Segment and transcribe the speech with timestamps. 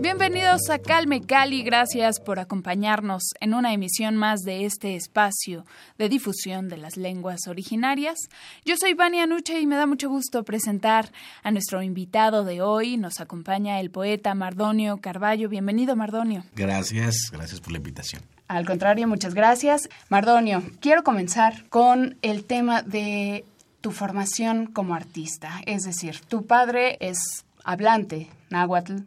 [0.00, 5.66] Bienvenidos a Calme Cali, gracias por acompañarnos en una emisión más de este espacio
[5.98, 8.16] de difusión de las lenguas originarias.
[8.64, 11.10] Yo soy Vania Nuche y me da mucho gusto presentar
[11.42, 12.96] a nuestro invitado de hoy.
[12.96, 15.48] Nos acompaña el poeta Mardonio Carballo.
[15.48, 16.44] Bienvenido, Mardonio.
[16.54, 18.22] Gracias, gracias por la invitación.
[18.46, 19.88] Al contrario, muchas gracias.
[20.10, 23.44] Mardonio, quiero comenzar con el tema de
[23.80, 25.60] tu formación como artista.
[25.66, 29.02] Es decir, tu padre es hablante náhuatl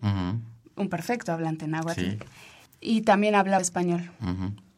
[0.75, 2.23] un perfecto hablante náhuatl.
[2.79, 4.09] Y también hablaba español.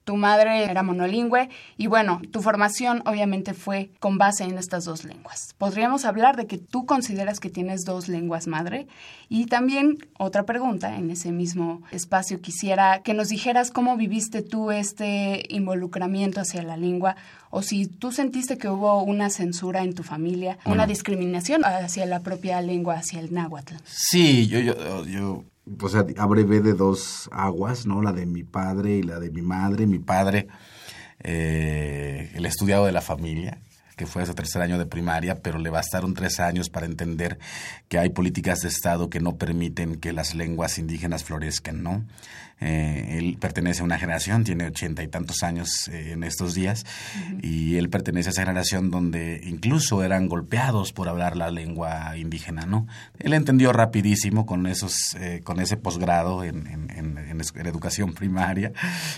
[0.04, 5.06] Tu madre era monolingüe y bueno, tu formación obviamente fue con base en estas dos
[5.06, 5.56] lenguas.
[5.58, 8.88] Podríamos hablar de que tú consideras que tienes dos lenguas madre
[9.30, 14.72] y también otra pregunta en ese mismo espacio quisiera que nos dijeras cómo viviste tú
[14.72, 17.16] este involucramiento hacia la lengua
[17.50, 22.20] o si tú sentiste que hubo una censura en tu familia, una discriminación hacia la
[22.20, 23.76] propia lengua, hacia el náhuatl.
[23.86, 25.46] Sí, yo, yo, yo
[25.82, 28.02] o sea, abrevé de dos aguas, ¿no?
[28.02, 29.88] La de mi padre y la de mi madre.
[29.88, 30.48] Mi padre,
[31.24, 33.60] eh, el estudiado de la familia,
[33.96, 37.38] que fue ese tercer año de primaria, pero le bastaron tres años para entender
[37.88, 42.06] que hay políticas de Estado que no permiten que las lenguas indígenas florezcan, ¿no?
[42.64, 46.86] Eh, él pertenece a una generación, tiene ochenta y tantos años eh, en estos días,
[47.42, 52.66] y él pertenece a esa generación donde incluso eran golpeados por hablar la lengua indígena,
[52.66, 52.88] ¿no?
[53.20, 56.94] Él entendió rapidísimo con esos, eh, con ese posgrado en, en,
[57.56, 58.72] educación primaria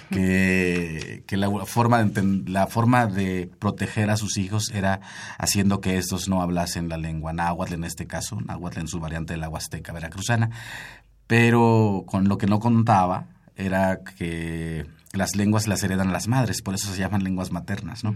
[0.10, 5.02] que, que la forma de la forma de proteger a sus hijos era
[5.38, 9.34] haciendo que estos no hablasen la lengua náhuatl en este caso, náhuatl en su variante
[9.34, 10.50] de la huasteca veracruzana,
[11.28, 14.86] pero con lo que no contaba era que
[15.16, 18.16] las lenguas las heredan las madres, por eso se llaman lenguas maternas, ¿no?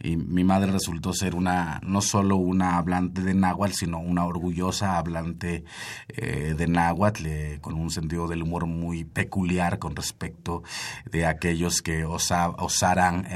[0.00, 4.96] Y mi madre resultó ser una, no solo una hablante de náhuatl, sino una orgullosa
[4.96, 5.64] hablante
[6.08, 10.62] eh, de náhuatl, eh, con un sentido del humor muy peculiar con respecto
[11.10, 13.26] de aquellos que osa, osaran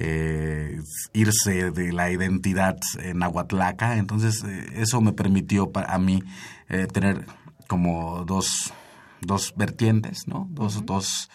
[0.00, 0.80] eh,
[1.12, 2.78] irse de la identidad
[3.14, 3.96] nahuatlaca.
[3.96, 4.44] Entonces,
[4.74, 6.22] eso me permitió a mí
[6.92, 7.26] tener
[7.66, 8.72] como dos
[9.20, 10.48] dos vertientes, ¿no?
[10.50, 11.30] Dos, dos,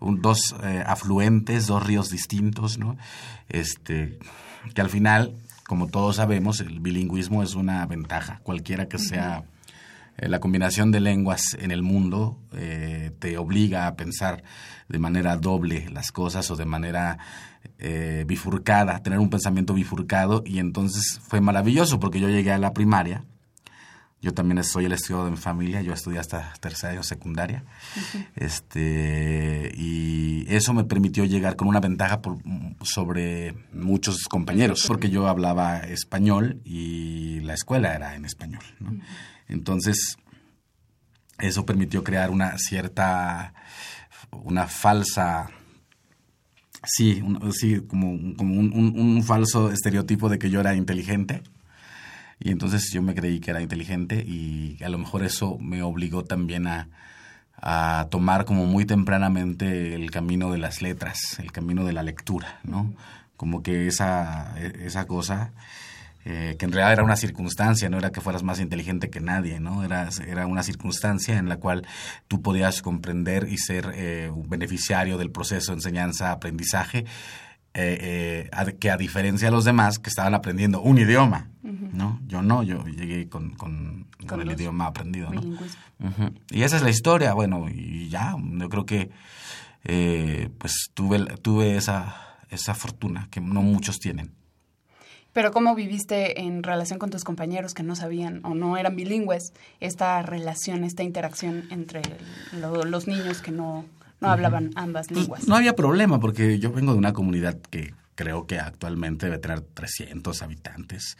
[0.00, 2.96] dos eh, afluentes, dos ríos distintos, ¿no?
[3.48, 4.18] Este,
[4.74, 5.34] que al final,
[5.66, 9.44] como todos sabemos, el bilingüismo es una ventaja, cualquiera que sea
[10.16, 14.42] eh, la combinación de lenguas en el mundo eh, te obliga a pensar
[14.88, 17.18] de manera doble las cosas o de manera
[18.26, 23.24] bifurcada, tener un pensamiento bifurcado y entonces fue maravilloso porque yo llegué a la primaria
[24.24, 27.62] yo también soy el estudiado de mi familia, yo estudié hasta tercera año secundaria.
[28.36, 32.38] este, y eso me permitió llegar con una ventaja por,
[32.82, 38.62] sobre muchos compañeros, porque yo hablaba español y la escuela era en español.
[39.46, 40.16] Entonces,
[41.38, 43.52] eso permitió crear una cierta,
[44.30, 45.50] una falsa
[46.82, 51.42] sí, sí como, como un, falso estereotipo de que yo era inteligente
[52.38, 56.24] y entonces yo me creí que era inteligente y a lo mejor eso me obligó
[56.24, 56.88] también a,
[58.10, 62.92] tomar como muy tempranamente el camino de las letras, el camino de la lectura, ¿no?
[63.38, 65.52] Como que esa, esa cosa,
[66.26, 69.60] eh, que en realidad era una circunstancia, no era que fueras más inteligente que nadie,
[69.60, 69.82] ¿no?
[69.82, 71.86] Era, era una circunstancia en la cual
[72.28, 77.06] tú podías comprender y ser eh, un beneficiario del proceso de enseñanza-aprendizaje
[77.74, 82.20] eh, eh que a diferencia de los demás que estaban aprendiendo un idioma, ¿no?
[82.26, 84.06] Yo no, yo llegué con, con,
[84.40, 85.42] el idioma aprendido, ¿no?
[86.50, 89.10] Y esa es la historia, bueno, y ya, yo creo que
[89.84, 92.16] eh, pues tuve, tuve esa,
[92.50, 94.32] esa fortuna que no muchos tienen.
[95.34, 99.52] Pero ¿cómo viviste en relación con tus compañeros que no sabían o no eran bilingües
[99.80, 102.02] esta relación, esta interacción entre
[102.52, 103.84] los niños que no
[104.24, 105.48] no hablaban ambas pues, lenguas.
[105.48, 109.60] no había problema porque yo vengo de una comunidad que creo que actualmente debe tener
[109.60, 111.16] 300 habitantes.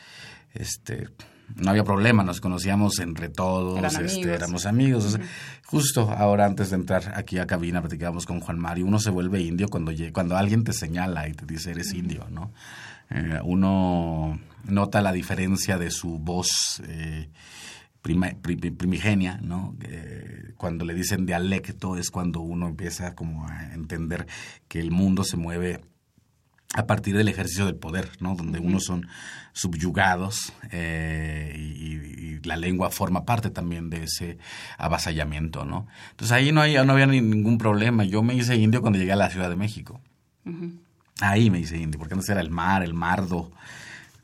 [0.52, 1.08] Este,
[1.56, 5.18] no había problema, nos conocíamos entre todos, este, éramos amigos.
[5.64, 9.40] justo ahora antes de entrar aquí a cabina platicábamos con Juan Mario, uno se vuelve
[9.40, 12.52] indio cuando, cuando alguien te señala y te dice eres indio, ¿no?
[13.10, 17.28] Eh, uno nota la diferencia de su voz eh,
[18.04, 19.74] primigenia, ¿no?
[19.80, 24.26] Eh, cuando le dicen dialecto es cuando uno empieza como a entender
[24.68, 25.80] que el mundo se mueve
[26.74, 28.34] a partir del ejercicio del poder, ¿no?
[28.34, 29.06] Donde unos son
[29.52, 31.94] subyugados eh, y,
[32.44, 34.36] la lengua forma parte también de ese
[34.76, 35.86] avasallamiento, ¿no?
[36.10, 38.04] Entonces ahí no, hay, no había ningún problema.
[38.04, 40.02] Yo me hice indio cuando llegué a la Ciudad de México.
[41.22, 43.50] Ahí me hice indio, porque antes era el mar, el mardo,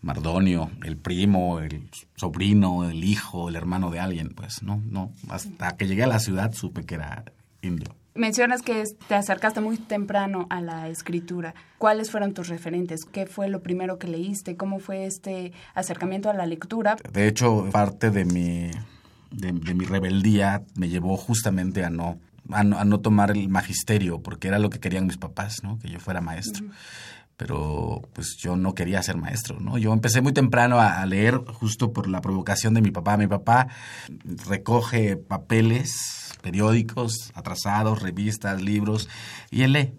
[0.02, 4.31] Mardonio, el primo, el sobrino, el hijo, el hermano de alguien.
[4.31, 5.12] Pues no, no.
[5.29, 7.25] Hasta que llegué a la ciudad supe que era
[7.62, 7.94] indio.
[8.14, 11.55] Mencionas que te acercaste muy temprano a la escritura.
[11.79, 13.05] ¿Cuáles fueron tus referentes?
[13.05, 14.56] ¿Qué fue lo primero que leíste?
[14.56, 16.96] ¿Cómo fue este acercamiento a la lectura?
[17.12, 18.70] De hecho, parte de mi,
[19.31, 22.19] de, mi rebeldía me llevó justamente a no,
[22.50, 25.79] a no, tomar el magisterio, porque era lo que querían mis papás, ¿no?
[25.79, 26.67] que yo fuera maestro.
[27.41, 29.79] Pero pues yo no quería ser maestro, ¿no?
[29.79, 33.17] Yo empecé muy temprano a, leer justo por la provocación de mi papá.
[33.17, 33.69] Mi papá
[34.47, 39.09] recoge papeles periódicos atrasados, revistas, libros,
[39.51, 39.95] y él lee,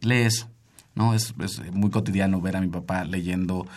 [0.00, 0.50] lee eso.
[0.96, 1.14] ¿no?
[1.14, 1.32] Es,
[1.72, 3.68] muy cotidiano ver a mi papá leyendo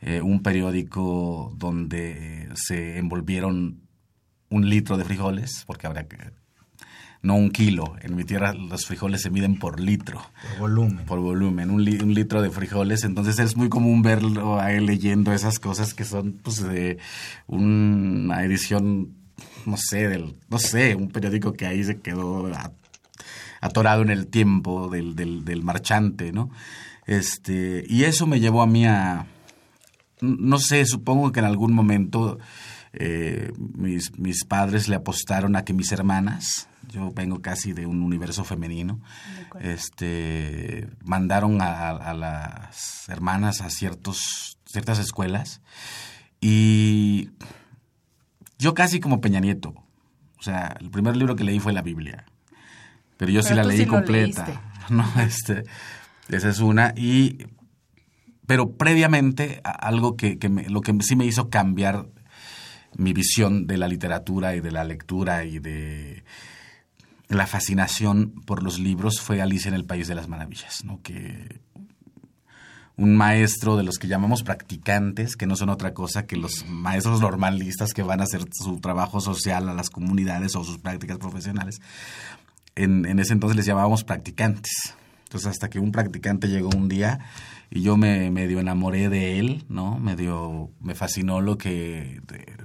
[0.00, 3.80] eh, un periódico donde se envolvieron
[4.48, 6.18] un litro de frijoles, porque habrá que
[7.22, 7.94] no un kilo.
[8.00, 10.20] En mi tierra los frijoles se miden por litro.
[10.50, 11.04] Por volumen.
[11.06, 13.04] Por volumen, un, litro de frijoles.
[13.04, 16.98] Entonces es muy común verlo a él leyendo esas cosas que son pues, de
[17.46, 19.14] una edición
[19.66, 22.50] no sé, del, no sé, un periódico que ahí se quedó
[23.60, 26.50] atorado en el tiempo del, del, marchante, ¿no?
[27.06, 29.26] Este, y eso me llevó a mí a,
[30.20, 32.38] no sé, supongo que en algún momento
[32.92, 38.02] eh, mis, mis, padres le apostaron a que mis hermanas, yo vengo casi de un
[38.02, 39.00] universo femenino,
[39.60, 45.60] este, mandaron a, a, las hermanas a ciertos, ciertas escuelas
[46.40, 47.30] y
[48.58, 49.74] yo casi como Peña Nieto.
[50.38, 52.24] O sea, el primer libro que leí fue la Biblia.
[53.16, 54.62] Pero yo sí la leí completa.
[54.88, 55.62] No, este,
[56.30, 56.94] esa es una.
[56.96, 57.46] Y,
[58.46, 62.08] pero previamente, algo que, me, lo que sí me hizo cambiar
[62.96, 66.24] mi visión de la literatura y de la lectura y de
[67.28, 71.00] la fascinación por los libros fue Alicia en el País de las Maravillas, ¿no?
[71.02, 71.60] que
[73.00, 77.22] un maestro de los que llamamos practicantes, que no son otra cosa que los maestros
[77.22, 81.80] normalistas que van a hacer su trabajo social a las comunidades o sus prácticas profesionales.
[82.74, 84.94] En, ese entonces les llamábamos practicantes.
[85.30, 87.20] Entonces hasta que un practicante llegó un día
[87.70, 89.96] y yo me medio enamoré de él, ¿no?
[89.96, 92.20] Medio me fascinó lo que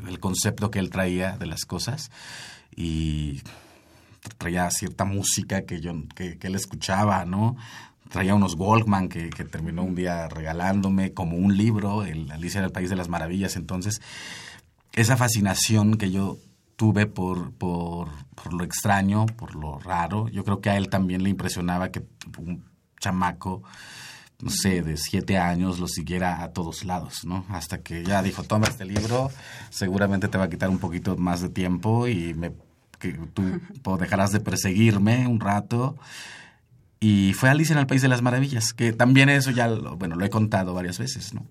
[0.07, 2.09] el concepto que él traía de las cosas
[2.75, 3.43] y
[4.39, 7.55] traía cierta música que yo que, que él escuchaba, ¿no?
[8.09, 12.65] traía unos Walkman que, que, terminó un día regalándome como un libro, el Alicia en
[12.65, 13.57] el País de las Maravillas.
[13.57, 14.01] Entonces,
[14.93, 16.37] esa fascinación que yo
[16.75, 21.23] tuve por, por, por, lo extraño, por lo raro, yo creo que a él también
[21.23, 22.03] le impresionaba que
[22.37, 22.63] un
[22.99, 23.63] chamaco,
[24.41, 27.45] no sé, de siete años lo siguiera a todos lados, ¿no?
[27.49, 29.31] Hasta que ya dijo, toma este libro,
[29.69, 32.51] seguramente te va a quitar un poquito más de tiempo y me,
[32.99, 33.43] que tú
[33.99, 35.97] dejarás de perseguirme un rato
[36.99, 40.15] y fue Alicia en el País de las Maravillas, que también eso ya, lo, bueno,
[40.15, 41.45] lo he contado varias veces, ¿no?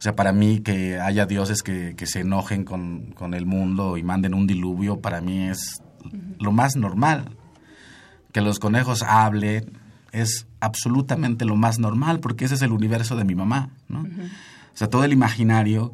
[0.00, 3.98] O sea, para mí que haya dioses que, que se enojen con, con, el mundo
[3.98, 5.82] y manden un diluvio, para mí es
[6.38, 7.36] lo más normal.
[8.32, 9.78] Que los conejos hablen
[10.12, 14.00] es absolutamente lo más normal, porque ese es el universo de mi mamá, ¿no?
[14.00, 15.92] O sea, todo el imaginario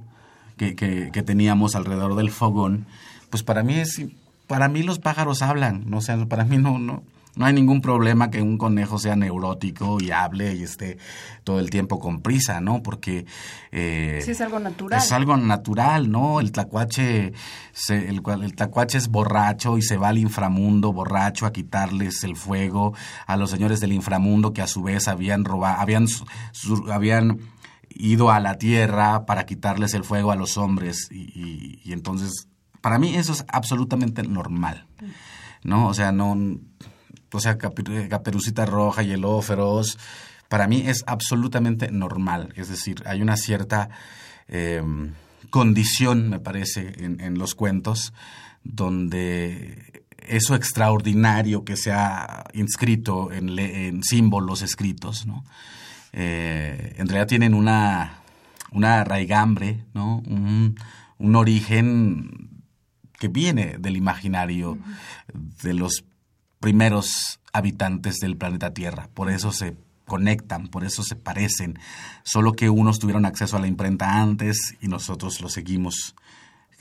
[0.57, 2.87] que, que, que, teníamos alrededor del fogón,
[3.29, 4.01] pues para mí es,
[4.47, 5.97] para mí los pájaros hablan, ¿no?
[5.97, 7.03] O sea, para mí no, no,
[7.37, 10.99] no hay ningún problema que un conejo sea neurótico y hable y esté
[11.45, 12.83] todo el tiempo con prisa, ¿no?
[12.83, 13.27] Porque...
[13.71, 14.99] Eh, sí, es algo natural.
[14.99, 16.41] Es algo natural, ¿no?
[16.41, 17.33] El tlacuache,
[17.89, 22.95] el, el tlacuache es borracho y se va al inframundo borracho a quitarles el fuego
[23.27, 26.07] a los señores del inframundo que a su vez habían robado, habían,
[26.91, 27.41] habían
[27.91, 32.49] ido a la tierra para quitarles el fuego a los hombres y, y entonces
[32.81, 34.87] para mí eso es absolutamente normal,
[35.65, 35.89] ¿no?
[35.89, 36.37] O sea, no
[37.37, 39.99] o sea, Caperucita Roja y el Lobo Feroz,
[40.49, 42.53] para mí es absolutamente normal.
[42.57, 43.91] Es decir, hay una cierta
[44.49, 45.13] em,
[45.51, 48.13] condición, me parece, en, los cuentos,
[48.65, 55.45] donde eso extraordinario que se ha inscrito en, símbolos escritos, ¿no?
[56.13, 58.23] Eh, en realidad tienen una,
[58.73, 60.23] una raigambre, ¿no?
[60.27, 60.77] Un,
[61.19, 62.63] un origen
[63.19, 64.79] que viene del imaginario
[65.63, 66.05] de los
[66.61, 69.09] primeros habitantes del planeta Tierra.
[69.15, 71.79] Por eso se conectan, por eso se parecen,
[72.23, 76.15] solo que unos tuvieron acceso a la imprenta antes y nosotros lo seguimos.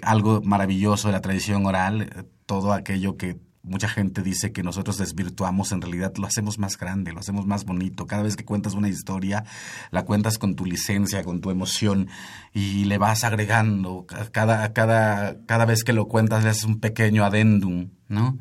[0.03, 4.97] Algo maravilloso de la tradición oral, eh, todo aquello que mucha gente dice que nosotros
[4.97, 8.05] desvirtuamos, en realidad lo hacemos más grande, lo hacemos más bonito.
[8.05, 9.43] Cada vez que cuentas una historia,
[9.91, 12.07] la cuentas con tu licencia, con tu emoción
[12.53, 14.05] y le vas agregando.
[14.31, 18.37] Cada, cada, cada vez que lo cuentas le haces un pequeño adendum, ¿no?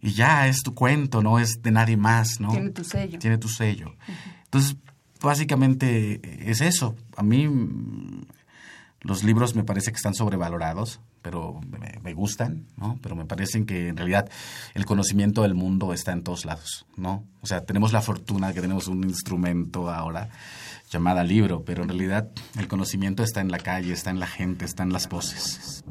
[0.00, 2.50] Y ya es tu cuento, no es de nadie más, ¿no?
[2.50, 3.18] Tiene tu sello.
[3.18, 3.96] Tiene tu sello.
[4.44, 4.76] Entonces,
[5.22, 6.96] básicamente es eso.
[7.16, 7.48] A mí
[9.00, 11.60] los libros me parece que están sobrevalorados, pero
[12.02, 12.98] me, gustan, ¿no?
[13.02, 14.28] Pero me parecen que en realidad
[14.74, 17.24] el conocimiento del mundo está en todos lados, ¿no?
[17.40, 20.30] O sea, tenemos la fortuna que tenemos un instrumento ahora
[20.90, 24.64] llamada libro, pero en realidad el conocimiento está en la calle, está en la gente,
[24.64, 25.84] está en las voces.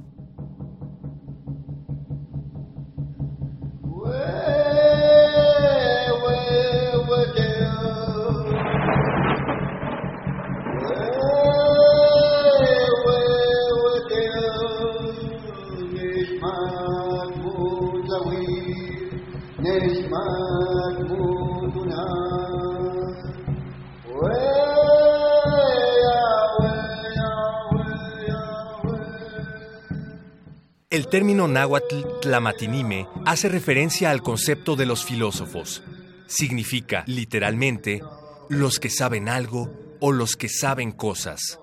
[31.10, 35.82] El término náhuatl tlamatinime hace referencia al concepto de los filósofos.
[36.28, 38.04] Significa, literalmente,
[38.48, 41.60] los que saben algo o los que saben cosas.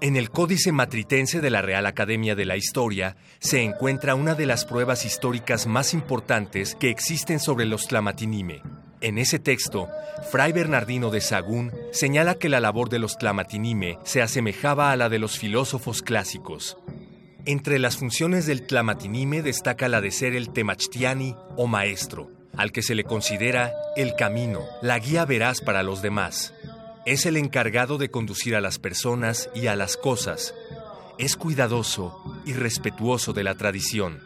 [0.00, 4.46] En el Códice Matritense de la Real Academia de la Historia se encuentra una de
[4.46, 8.62] las pruebas históricas más importantes que existen sobre los tlamatinime.
[9.02, 9.90] En ese texto,
[10.30, 15.10] Fray Bernardino de Sagún señala que la labor de los tlamatinime se asemejaba a la
[15.10, 16.78] de los filósofos clásicos.
[17.46, 22.80] Entre las funciones del tlamatinime destaca la de ser el temachtiani o maestro, al que
[22.82, 26.54] se le considera el camino, la guía veraz para los demás.
[27.04, 30.54] Es el encargado de conducir a las personas y a las cosas.
[31.18, 34.20] Es cuidadoso y respetuoso de la tradición.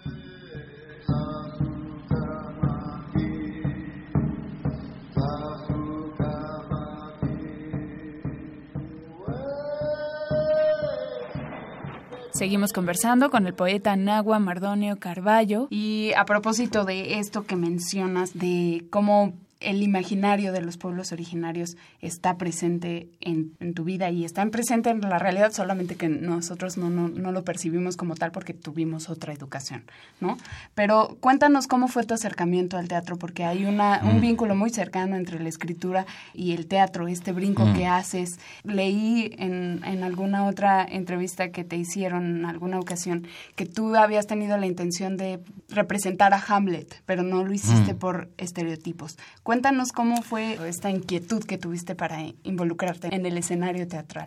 [12.39, 15.67] Seguimos conversando con el poeta Nagua Mardonio Carballo.
[15.71, 21.77] Y a propósito de esto que mencionas de cómo el imaginario de los pueblos originarios
[22.01, 26.91] está presente en, tu vida y está presente en la realidad, solamente que nosotros no,
[26.91, 29.85] no, no, lo percibimos como tal porque tuvimos otra educación,
[30.21, 30.39] ¿no?
[30.75, 34.21] Pero cuéntanos cómo fue tu acercamiento al teatro, porque hay una, un mm.
[34.21, 37.75] vínculo muy cercano entre la escritura y el teatro, este brinco mm.
[37.75, 38.39] que haces.
[38.63, 44.27] Leí en, en alguna otra entrevista que te hicieron en alguna ocasión que tú habías
[44.27, 47.99] tenido la intención de representar a Hamlet, pero no lo hiciste mm.
[47.99, 49.17] por estereotipos.
[49.49, 54.27] Cuéntanos cómo fue esta inquietud que tuviste para involucrarte en el escenario teatral.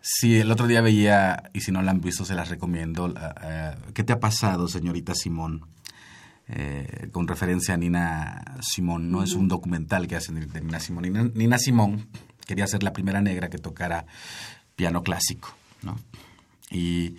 [0.00, 3.14] Sí, el otro día veía, y si no la han visto, se las recomiendo.
[3.44, 5.66] Eh, ¿Qué te ha pasado, señorita Simón?
[6.48, 9.12] Eh, con referencia a Nina Simón.
[9.12, 11.32] No es un documental que hacen de Nina Simón.
[11.36, 12.08] Nina, Simón
[12.44, 14.04] quería ser la primera negra que tocara
[14.74, 15.96] piano clásico, ¿no?
[16.72, 17.18] Y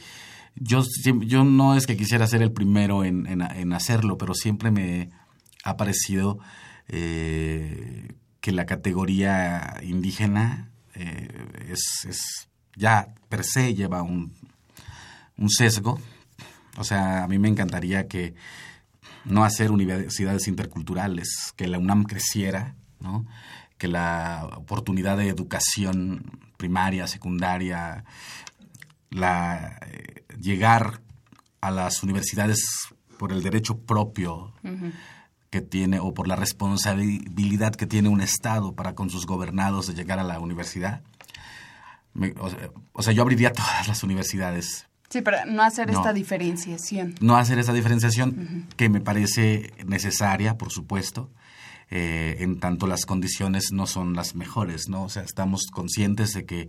[0.56, 0.84] yo,
[1.22, 5.12] yo no es que quisiera ser el primero en, en hacerlo, pero siempre me
[5.63, 6.39] ha parecido
[6.88, 8.08] eh,
[8.41, 11.27] que la categoría indígena eh,
[11.70, 14.34] es, ya per se lleva un,
[15.50, 16.00] sesgo.
[16.77, 18.36] O sea, a mí me encantaría que
[19.25, 23.25] no hacer universidades interculturales, que la UNAM creciera, ¿no?
[23.77, 28.06] que la oportunidad de educación primaria, secundaria,
[29.10, 31.01] la, eh, llegar
[31.62, 34.53] a las universidades por el derecho propio,
[35.50, 39.94] que tiene o por la responsabilidad que tiene un Estado para con sus gobernados de
[39.94, 41.01] llegar a la universidad.
[42.94, 44.88] o, sea, yo abriría todas las universidades.
[45.10, 47.16] Sí, pero no hacer esta diferenciación.
[47.22, 51.30] No hacer esta diferenciación que me parece necesaria, por supuesto,
[51.89, 55.04] eh, en tanto las condiciones no son las mejores, ¿no?
[55.04, 56.68] O sea, estamos conscientes de que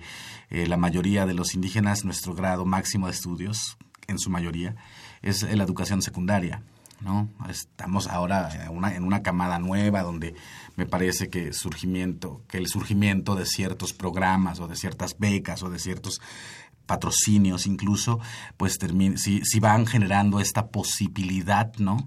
[0.50, 4.76] eh, la mayoría de los indígenas, nuestro grado máximo de estudios, en su mayoría,
[5.20, 6.62] es la educación secundaria.
[7.00, 7.28] ¿No?
[7.48, 10.34] Estamos ahora en una, en una camada nueva donde
[10.76, 15.70] me parece que surgimiento, que el surgimiento de ciertos programas o de ciertas becas o
[15.70, 16.20] de ciertos
[16.88, 18.18] patrocinios incluso,
[18.56, 18.78] pues
[19.16, 21.98] si, si van generando esta posibilidad, ¿no?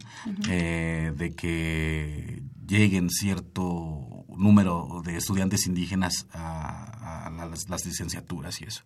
[0.50, 8.81] Eh, de que lleguen cierto número de estudiantes indígenas a, las, las, licenciaturas y eso.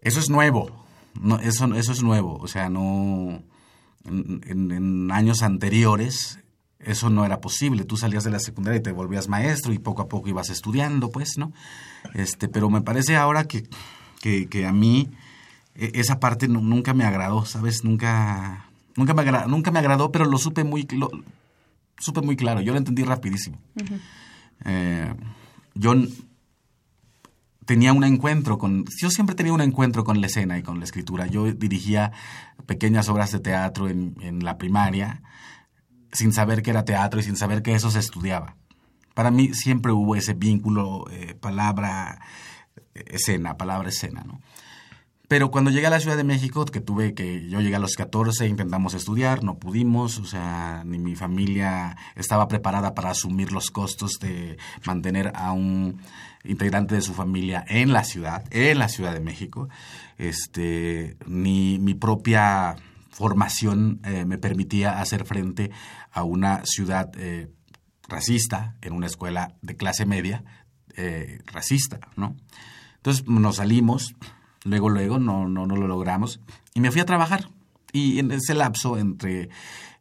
[0.00, 0.86] Eso es nuevo,
[1.20, 3.42] no, eso, eso es nuevo, o sea, no...
[4.04, 6.38] En, en, años anteriores
[6.78, 7.84] eso no era posible.
[7.84, 11.10] Tú salías de la secundaria y te volvías maestro y poco a poco ibas estudiando,
[11.10, 11.52] pues, ¿no?
[12.14, 13.68] Este, pero me parece ahora que,
[14.20, 15.10] que, a mí
[15.74, 17.84] e, esa parte nunca me agradó, ¿sabes?
[17.84, 21.10] Nunca, nunca, me, agradó, nunca me agradó, pero lo supe muy, lo,
[21.98, 22.60] supe muy claro.
[22.60, 23.58] Yo lo entendí rapidísimo.
[24.64, 25.12] Eh,
[25.74, 25.94] yo
[27.68, 30.86] tenía un encuentro con, yo siempre tenía un encuentro con la escena y con la
[30.86, 31.26] escritura.
[31.26, 32.12] Yo dirigía
[32.64, 35.20] pequeñas obras de teatro en, en la primaria
[36.10, 38.56] sin saber que era teatro y sin saber que eso se estudiaba.
[39.12, 42.22] Para mí siempre hubo ese vínculo eh, palabra
[42.94, 44.40] escena, palabra escena, ¿no?
[45.28, 47.96] Pero cuando llegué a la Ciudad de México, que tuve que, yo llegué a los
[47.96, 53.70] 14, intentamos estudiar, no pudimos, o sea, ni mi familia estaba preparada para asumir los
[53.70, 54.56] costos de
[54.86, 56.00] mantener a un
[56.44, 59.68] integrante de su familia en la ciudad, en la Ciudad de México,
[60.16, 62.76] este, ni mi propia
[63.10, 65.70] formación eh, me permitía hacer frente
[66.10, 67.50] a una ciudad eh,
[68.08, 70.42] racista, en una escuela de clase media
[70.96, 72.34] eh, racista, ¿no?
[72.96, 74.14] Entonces nos salimos,
[74.68, 76.40] luego, luego, no, no, no lo logramos,
[76.74, 77.50] y me fui a trabajar.
[77.92, 79.48] Y en ese lapso entre,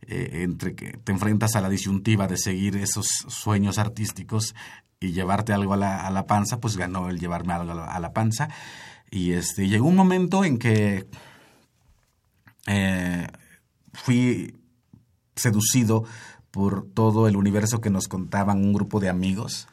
[0.01, 4.55] entre que te enfrentas a la disyuntiva de seguir esos sueños artísticos
[4.99, 7.85] y llevarte algo a la, a la panza, pues ganó el llevarme algo a la,
[7.85, 8.49] a la panza.
[9.09, 11.07] Y este, llegó un momento en que
[12.67, 13.27] eh,
[13.93, 14.53] fui
[15.35, 16.03] seducido
[16.51, 19.67] por todo el universo que nos contaban un grupo de amigos.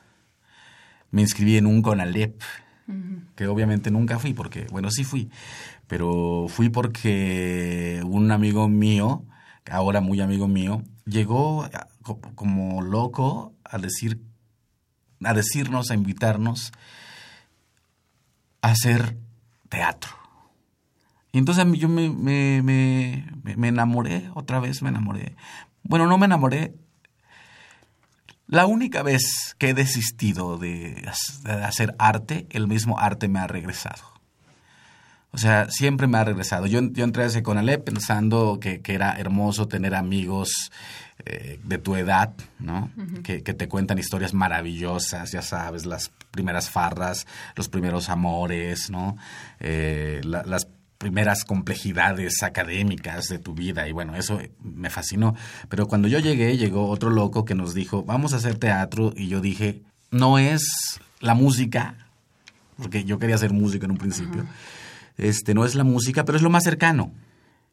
[1.10, 2.40] Me inscribí en un CONALEP,
[3.36, 5.30] que obviamente nunca fui, porque, bueno, sí fui,
[5.86, 9.24] pero fui porque un amigo mío,
[9.70, 11.68] ahora muy amigo mío, llegó
[12.34, 14.20] como loco a decir,
[15.22, 16.72] a decirnos, a invitarnos
[18.62, 19.18] a hacer
[19.68, 20.10] teatro.
[21.32, 25.36] Y entonces yo me, me, me, enamoré, otra vez me enamoré.
[25.82, 26.74] Bueno, no me enamoré.
[28.46, 31.08] La única vez que he desistido de,
[31.64, 34.02] hacer arte, el mismo arte me ha regresado.
[35.32, 36.66] O sea, siempre me ha regresado.
[36.66, 40.70] Yo, yo entré a ese Conalep pensando que, que, era hermoso tener amigos
[41.26, 42.90] eh, de tu edad, ¿no?
[43.24, 47.26] que, que, te cuentan historias maravillosas, ya sabes, las primeras farras,
[47.56, 49.16] los primeros amores, ¿no?
[49.58, 50.68] Eh, las
[51.04, 55.34] primeras complejidades académicas de tu vida y bueno, eso me fascinó.
[55.68, 59.28] Pero cuando yo llegué, llegó otro loco que nos dijo, vamos a hacer teatro y
[59.28, 62.08] yo dije, no es la música,
[62.78, 64.46] porque yo quería hacer música en un principio,
[65.18, 67.12] este, no es la música, pero es lo más cercano.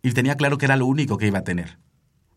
[0.03, 1.77] Y tenía claro que era lo único que iba a tener,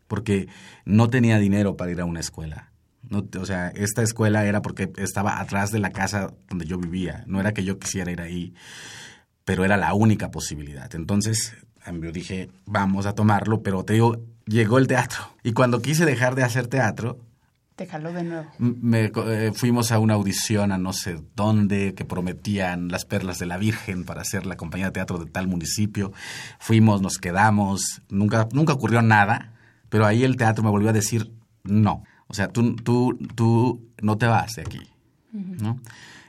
[0.07, 0.47] porque
[0.85, 2.71] no tenía dinero para ir a una escuela.
[3.11, 7.25] No, o sea, esta escuela era porque estaba atrás de la casa donde yo vivía,
[7.27, 8.55] no era que yo quisiera ir ahí
[9.45, 10.95] pero era la única posibilidad.
[10.95, 11.55] Entonces,
[11.87, 15.19] yo dije, vamos a tomarlo, pero te digo, llegó el teatro.
[15.43, 17.19] Y cuando quise dejar de hacer teatro...
[17.77, 18.49] Te jaló de nuevo.
[18.59, 23.47] Me, eh, fuimos a una audición a no sé dónde, que prometían las perlas de
[23.47, 26.13] la Virgen para hacer la compañía de teatro de tal municipio.
[26.61, 29.55] Fuimos, nos quedamos, nunca, nunca ocurrió nada,
[29.89, 31.33] pero ahí el teatro me volvió a decir,
[31.65, 32.05] no.
[32.29, 34.81] O sea, tú, tú, tú no te vas de aquí,
[35.33, 35.81] ¿no?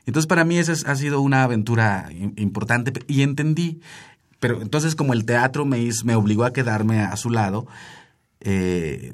[0.05, 3.81] Entonces para mí esa ha sido una aventura importante y entendí,
[4.39, 7.67] pero entonces como el teatro me, me obligó a quedarme a su lado,
[8.41, 9.13] eh,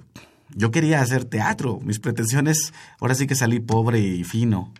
[0.54, 4.73] yo quería hacer teatro, mis pretensiones, ahora sí que salí pobre y fino.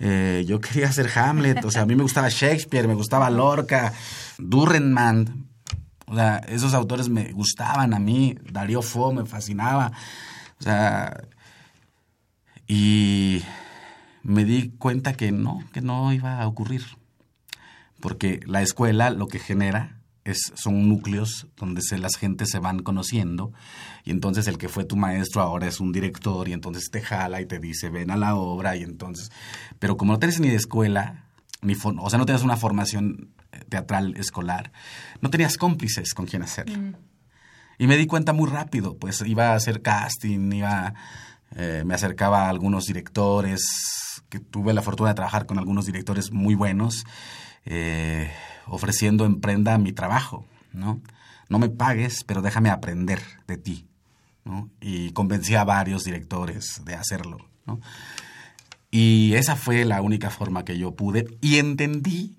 [0.00, 3.92] Eh, yo quería hacer Hamlet, o sea, a mí me gustaba Shakespeare, me gustaba Lorca,
[4.38, 5.46] Durrenman,
[6.06, 9.92] o sea, esos autores me gustaban a mí, Darío Fo me fascinaba,
[10.58, 11.22] o sea,
[12.66, 13.44] y
[14.22, 16.82] me di cuenta que no, que no iba a ocurrir.
[18.00, 22.80] Porque la escuela lo que genera es, son núcleos donde se, las gentes se van
[22.80, 23.52] conociendo
[24.04, 27.40] y entonces el que fue tu maestro ahora es un director y entonces te jala
[27.40, 29.30] y te dice ven a la obra y entonces...
[29.78, 31.26] Pero como no tienes ni de escuela,
[31.62, 34.72] ni o sea, no tienes una formación eh, teatral escolar,
[35.20, 36.78] no tenías cómplices con quien hacerlo.
[36.78, 36.94] Mm.
[37.78, 40.92] Y me di cuenta muy rápido, pues iba a hacer casting, iba,
[41.56, 46.30] eh, me acercaba a algunos directores, que tuve la fortuna de trabajar con algunos directores
[46.30, 47.04] muy buenos,
[47.64, 48.30] eh,
[48.66, 51.02] ofreciendo en prenda mi trabajo, ¿no?
[51.48, 53.86] No me pagues, pero déjame aprender de ti.
[54.80, 57.38] Y convencí a varios directores de hacerlo.
[58.90, 62.36] Y esa fue la única forma que yo pude y entendí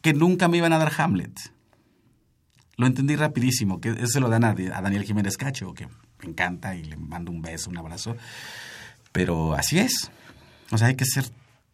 [0.00, 1.36] que nunca me iban a dar Hamlet.
[2.76, 5.88] Lo entendí rapidísimo, que eso lo dan a, a Daniel Jiménez Cacho, que
[6.22, 8.16] me encanta y le mando un beso, un abrazo.
[9.12, 10.10] Pero así es.
[10.70, 11.24] O sea, hay que ser,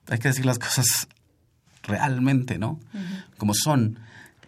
[0.09, 1.09] hay que decir las cosas
[1.83, 2.81] realmente, ¿no?
[3.39, 3.99] Como son.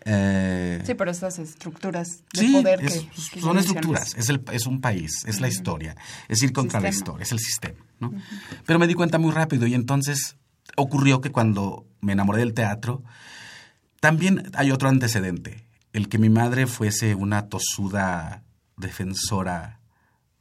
[0.08, 4.40] Eh, sí, pero estas estructuras de sí, poder es- que, que son estructuras, es, el,
[4.52, 5.96] es un país, es la historia,
[6.28, 7.84] es ir contra la historia, es el sistema.
[7.98, 8.12] ¿no?
[8.66, 10.36] Pero me di cuenta muy rápido y entonces
[10.76, 13.02] ocurrió que cuando me enamoré del teatro,
[13.98, 18.44] también hay otro antecedente, el que mi madre fuese una tosuda
[18.76, 19.80] defensora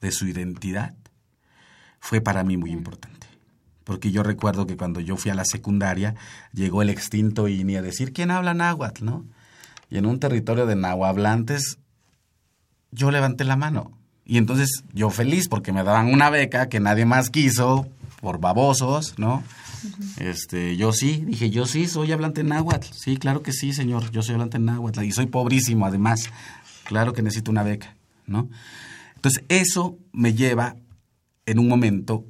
[0.01, 0.93] de su identidad,
[1.99, 3.27] fue para mí muy importante.
[3.84, 6.15] Porque yo recuerdo que cuando yo fui a la secundaria,
[6.53, 9.25] llegó el extinto INI a decir, ¿quién habla náhuatl, no?
[9.89, 11.77] Y en un territorio de nahuablantes,
[12.91, 13.91] yo levanté la mano.
[14.25, 17.88] Y entonces yo feliz porque me daban una beca que nadie más quiso
[18.21, 19.43] por babosos, ¿no?
[20.17, 22.88] Este, yo sí, dije, yo sí soy hablante náhuatl.
[22.91, 26.29] Sí, claro que sí, señor, yo soy hablante náhuatl y soy pobrísimo además.
[26.86, 28.49] Claro que necesito una beca, ¿no?
[29.25, 30.75] Entonces, eso me lleva
[31.47, 32.27] en un momento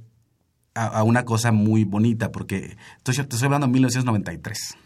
[0.73, 4.77] a, a una cosa muy bonita porque estoy, te estoy hablando de 1993.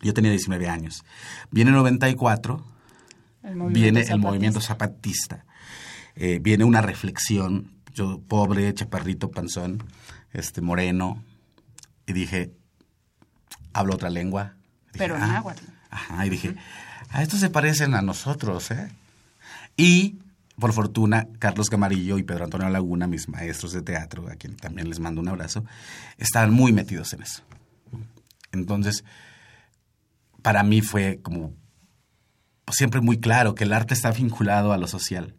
[0.00, 1.04] Yo tenía 19 años.
[1.52, 2.64] Viene 94
[3.44, 5.44] El movimiento viene el movimiento zapatista,
[6.16, 9.84] eh, viene una reflexión, yo pobre, chaparrito, panzón,
[10.32, 11.22] este moreno,
[12.08, 12.50] y dije,
[13.72, 14.56] hablo otra lengua.
[14.92, 15.64] Dije, Pero en ah, náhuatl.
[15.90, 16.56] Ajá, y dije,
[17.10, 18.90] a estos se parecen a nosotros, ¿eh?
[19.76, 20.18] Y,
[20.58, 24.88] por fortuna, Carlos Camarillo y Pedro Antonio Laguna, mis maestros de teatro, a quien también
[24.88, 25.64] les mando un abrazo,
[26.16, 27.42] estaban muy metidos en eso.
[28.52, 29.04] Entonces,
[30.42, 31.52] para mí fue como
[32.70, 35.34] siempre muy claro que el arte está vinculado a lo social.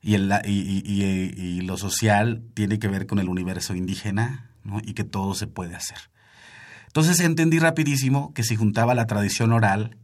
[0.00, 4.78] Y, el, y, y- lo social tiene que ver con el universo indígena, ¿no?
[4.84, 5.96] Y que todo se puede hacer.
[6.88, 9.96] Entonces entendí rapidísimo que se juntaba la tradición oral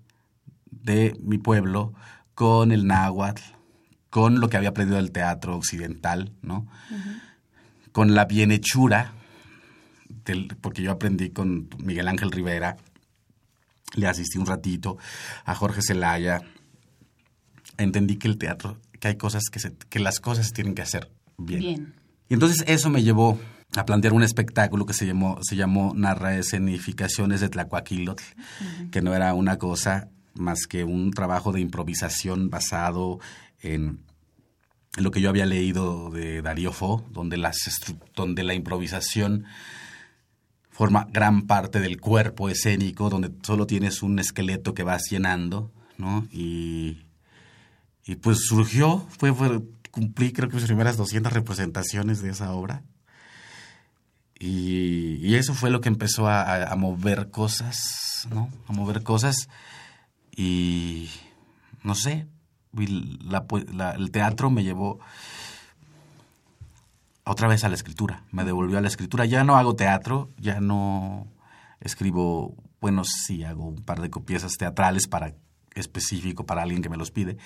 [0.70, 1.92] de mi pueblo
[2.34, 3.42] con el náhuatl,
[4.10, 6.66] con lo que había aprendido del teatro occidental, ¿no?
[7.92, 9.12] Con la bienhechura,
[10.24, 12.76] del- porque yo aprendí con Miguel Ángel Rivera,
[13.94, 14.98] le asistí un ratito
[15.44, 16.42] a Jorge Celaya,
[17.78, 20.82] entendí que el teatro, que hay cosas que, se- que las cosas se tienen que
[20.82, 21.60] hacer bien.
[21.60, 21.94] Bien.
[22.28, 23.38] Y entonces eso me llevó
[23.76, 28.22] a plantear un espectáculo que se llamó, se llamó Narra escenificaciones de Tlacuaquilotl,
[28.90, 33.18] que no era una cosa más que un trabajo de improvisación basado
[33.62, 34.04] en
[34.96, 37.56] lo que yo había leído de Darío Fo, donde, las
[38.16, 39.44] donde la improvisación
[40.70, 46.26] forma gran parte del cuerpo escénico, donde solo tienes un esqueleto que vas llenando, ¿no?
[46.32, 47.02] Y,
[48.04, 49.32] y pues surgió, fue,
[49.90, 52.82] cumplí creo que mis primeras 200 representaciones de esa obra.
[54.38, 56.42] Y, y eso fue lo que empezó a,
[56.72, 58.50] a- mover cosas, ¿no?
[58.66, 59.48] A mover cosas.
[60.34, 61.10] Y
[61.82, 62.26] no sé,
[62.72, 64.98] la po- la- el teatro me llevó
[67.24, 69.24] otra vez a la escritura, me devolvió a la escritura.
[69.24, 71.26] Ya no hago teatro, ya no
[71.80, 75.34] escribo, bueno, sí hago un par de piezas teatrales para
[75.74, 77.36] específico para alguien que me los pide,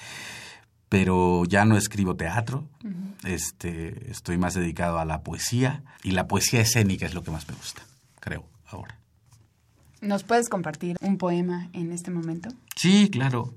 [0.89, 2.69] pero ya no escribo teatro.
[3.25, 7.47] Este, estoy más dedicado a la poesía y la poesía escénica es lo que más
[7.49, 7.83] me gusta,
[8.21, 8.99] creo, ahora.
[10.01, 12.51] ¿Nos puedes compartir un poema en este momento?
[12.77, 13.55] Sí, claro.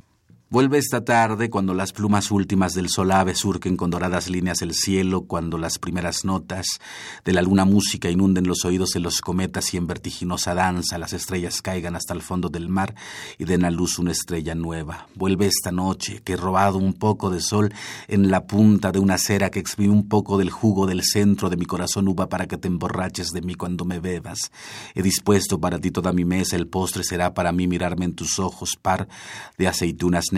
[0.50, 5.24] Vuelve esta tarde cuando las plumas últimas del solave surquen con doradas líneas el cielo,
[5.24, 6.80] cuando las primeras notas
[7.26, 11.12] de la luna música inunden los oídos de los cometas y en vertiginosa danza las
[11.12, 12.96] estrellas caigan hasta el fondo del mar
[13.38, 15.10] y den a luz una estrella nueva.
[15.16, 17.74] Vuelve esta noche que he robado un poco de sol
[18.08, 21.58] en la punta de una cera que exprime un poco del jugo del centro de
[21.58, 24.54] mi corazón uva para que te emborraches de mí cuando me bebas.
[24.96, 28.40] He dispuesto para ti toda mi mesa, el postre será para mí mirarme en tus
[28.40, 29.10] ojos par
[29.58, 30.37] de aceitunas negras.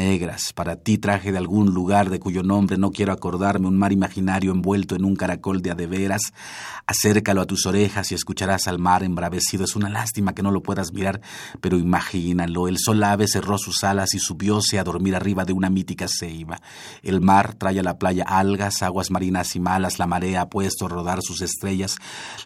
[0.55, 4.53] Para ti traje de algún lugar de cuyo nombre no quiero acordarme un mar imaginario
[4.53, 6.21] envuelto en un caracol de adeveras.
[6.88, 9.65] Acércalo a tus orejas y escucharás al mar embravecido.
[9.65, 11.19] Es una lástima que no lo puedas mirar,
[11.59, 12.69] pero imagínalo.
[12.69, 16.62] El sol ave cerró sus alas y subióse a dormir arriba de una mítica ceiba.
[17.03, 19.99] El mar trae a la playa algas, aguas marinas y malas.
[19.99, 21.97] La marea ha puesto a rodar sus estrellas.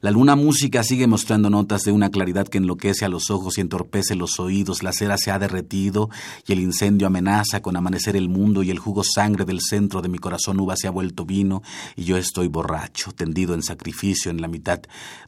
[0.02, 3.62] La luna música sigue mostrando notas de una claridad que enloquece a los ojos y
[3.62, 4.82] entorpece los oídos.
[4.82, 6.10] La cera se ha derretido
[6.48, 10.10] y el incendio amenaza con amanecer el mundo y el jugo sangre del centro de
[10.10, 11.62] mi corazón uva se ha vuelto vino
[11.96, 14.82] y yo estoy borracho, tendido en sacrificio en la mitad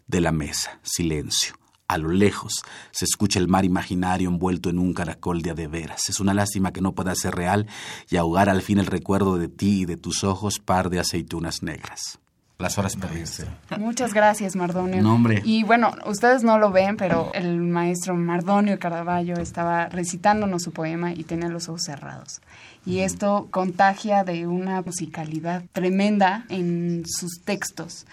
[0.07, 0.79] de la mesa.
[0.81, 1.55] Silencio.
[1.87, 6.09] A lo lejos se escucha el mar imaginario envuelto en un caracol de adeveras.
[6.09, 7.67] Es una lástima que no pueda ser real
[8.09, 11.61] y ahogar al fin el recuerdo de ti y de tus ojos par de aceitunas
[11.61, 12.19] negras.
[12.57, 13.45] Las horas perdidas.
[13.77, 15.01] Muchas gracias, Mardonio.
[15.01, 15.41] No, hombre.
[15.43, 21.13] Y bueno, ustedes no lo ven, pero el maestro Mardonio Caraballo estaba recitándonos su poema
[21.13, 22.41] y tenía los ojos cerrados.
[22.85, 28.05] Y esto contagia de una musicalidad tremenda en sus textos.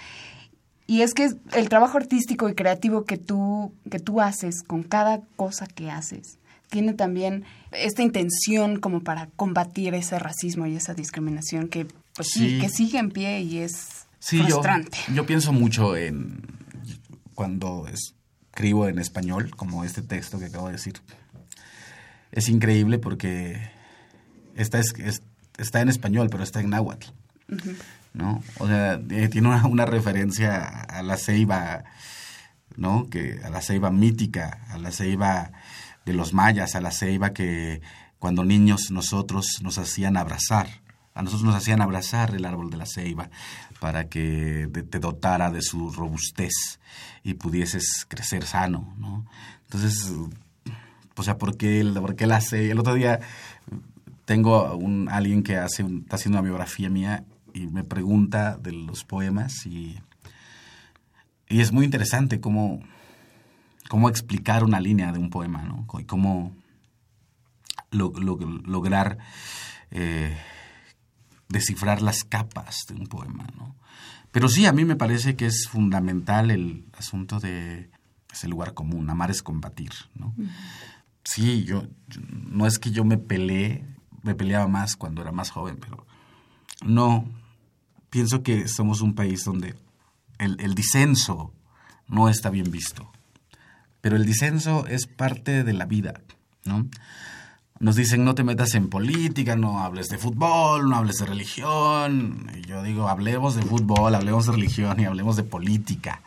[0.89, 5.21] Y es que el trabajo artístico y creativo que tú, que tú haces con cada
[5.37, 11.69] cosa que haces tiene también esta intención como para combatir ese racismo y esa discriminación
[11.69, 14.99] que, pues sí, que sigue en pie y es frustrante.
[15.09, 16.43] Yo, yo pienso mucho en
[17.35, 20.95] cuando escribo en español, como este texto que acabo de decir.
[22.31, 23.71] Es increíble porque
[24.57, 25.23] está, es,
[25.59, 27.09] está en español, pero está en náhuatl.
[28.13, 28.43] ¿no?
[28.59, 31.85] O sea, eh, tiene una, referencia a la ceiba,
[32.77, 33.09] ¿no?
[33.09, 35.53] Que, a la ceiba mítica, a la ceiba
[36.05, 37.81] de los mayas, a la ceiba que
[38.19, 40.82] cuando niños nosotros nos hacían abrazar.
[41.14, 43.31] A nosotros nos hacían abrazar el árbol de la ceiba
[43.81, 46.81] para que te dotara de su robustez
[47.22, 49.27] y pudieses crecer sano, ¿no?
[49.64, 50.12] Entonces,
[51.16, 52.72] o sea, ¿por qué, por qué la ceiba?
[52.72, 53.20] El otro día
[54.25, 59.05] tengo un, alguien que hace, está haciendo una biografía mía y me pregunta de los
[59.05, 59.98] poemas y,
[61.48, 62.81] y es muy interesante cómo,
[63.88, 65.87] cómo explicar una línea de un poema, ¿no?
[65.98, 66.57] Y cómo
[67.90, 69.18] lograr
[69.90, 70.35] eh,
[71.53, 73.77] descifrar las capas de un poema, ¿no?
[74.33, 77.91] Pero sí, a mí me parece que es fundamental el asunto de
[78.33, 80.35] ese lugar común, amar es combatir, ¿no?
[81.23, 81.87] Sí, yo,
[82.31, 83.87] no es que yo me peleé,
[84.23, 86.07] me peleaba más cuando era más joven, pero
[86.85, 87.29] no,
[88.09, 89.75] pienso que somos un país donde
[90.38, 91.53] el, disenso
[92.09, 93.11] no está bien visto.
[94.01, 96.21] Pero el disenso es parte de la vida,
[96.65, 96.88] ¿no?
[97.83, 102.49] Nos dicen no te metas en política, no hables de fútbol, no hables de religión.
[102.57, 106.23] Y yo digo, hablemos de fútbol, hablemos de religión y hablemos de política,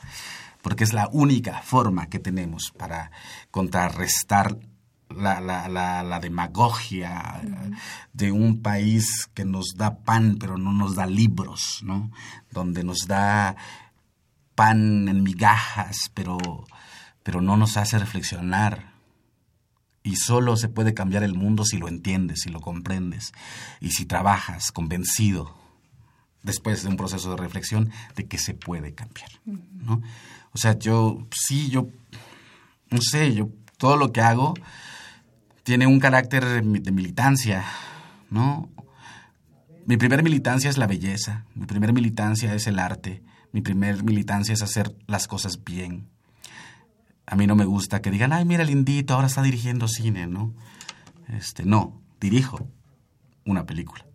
[0.61, 3.09] porque es la única forma que tenemos para
[3.51, 4.57] contrarrestar
[5.09, 5.69] la, la,
[6.03, 7.41] la, demagogia
[8.11, 12.11] de un país que nos da pan pero no nos da libros, ¿no?
[12.51, 13.55] Donde nos da
[14.55, 16.37] pan en migajas pero,
[17.23, 18.94] pero no nos hace reflexionar.
[20.05, 23.33] Y solo se puede cambiar el mundo si lo entiendes, si lo comprendes
[23.81, 25.57] y si trabajas convencido
[26.43, 30.03] después de un proceso de reflexión de que se puede cambiar, ¿no?
[30.53, 31.89] O sea, yo sí, yo
[32.91, 34.53] no sé, yo todo lo que hago
[35.63, 37.65] tiene un carácter de militancia,
[38.29, 38.69] ¿no?
[39.87, 44.53] Mi primer militancia es la belleza, mi primer militancia es el arte, mi primer militancia
[44.53, 46.09] es hacer las cosas bien.
[47.27, 50.53] A mí no me gusta que digan, ay, mira, lindito, ahora está dirigiendo cine, ¿no?
[51.29, 52.67] Este, no, dirijo
[53.45, 54.05] una película.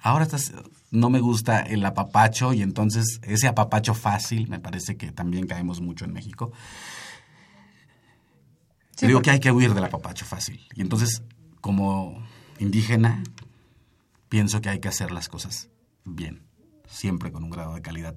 [0.00, 0.26] Ahora
[0.90, 5.80] no me gusta el apapacho y entonces ese apapacho fácil, me parece que también caemos
[5.80, 6.52] mucho en México,
[9.00, 10.66] digo que hay que huir del apapacho fácil.
[10.74, 11.22] Y entonces,
[11.60, 12.22] como
[12.58, 13.22] indígena,
[14.28, 15.70] pienso que hay que hacer las cosas
[16.04, 16.42] bien,
[16.86, 18.16] siempre con un grado de calidad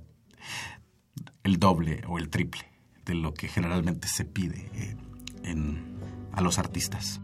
[1.43, 2.70] el doble o el triple
[3.05, 4.95] de lo que generalmente se pide eh,
[6.33, 7.21] a los artistas.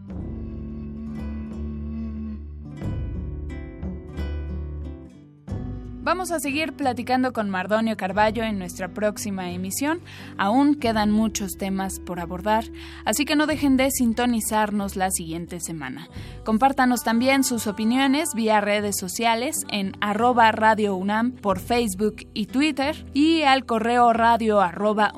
[6.08, 10.00] Vamos a seguir platicando con Mardonio Carballo en nuestra próxima emisión.
[10.38, 12.64] Aún quedan muchos temas por abordar,
[13.04, 16.08] así que no dejen de sintonizarnos la siguiente semana.
[16.46, 23.04] Compártanos también sus opiniones vía redes sociales en arroba Radio UNAM por Facebook y Twitter
[23.12, 25.12] y al correo radio arroba.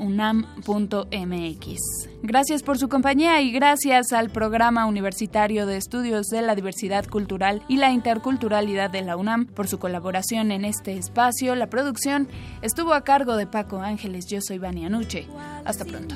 [2.22, 7.62] Gracias por su compañía y gracias al Programa Universitario de Estudios de la Diversidad Cultural
[7.66, 11.54] y la Interculturalidad de la UNAM por su colaboración en este espacio.
[11.54, 12.28] La producción
[12.60, 14.26] estuvo a cargo de Paco Ángeles.
[14.26, 15.26] Yo soy Vania Nuche.
[15.64, 16.14] Hasta pronto.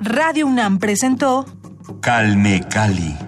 [0.00, 1.46] Radio UNAM presentó
[2.00, 3.27] Calme Cali